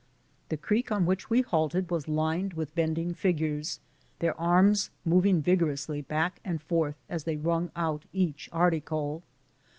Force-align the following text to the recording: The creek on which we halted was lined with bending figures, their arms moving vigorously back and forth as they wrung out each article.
The 0.49 0.57
creek 0.57 0.91
on 0.91 1.05
which 1.05 1.29
we 1.29 1.41
halted 1.41 1.91
was 1.91 2.07
lined 2.07 2.53
with 2.55 2.73
bending 2.73 3.13
figures, 3.13 3.79
their 4.17 4.33
arms 4.41 4.89
moving 5.05 5.43
vigorously 5.43 6.01
back 6.01 6.39
and 6.43 6.59
forth 6.59 6.95
as 7.07 7.25
they 7.25 7.37
wrung 7.37 7.69
out 7.75 8.05
each 8.11 8.49
article. 8.51 9.21